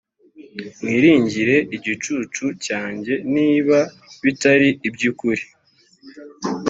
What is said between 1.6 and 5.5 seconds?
igicucu cyanjye niba bitari iby ukuri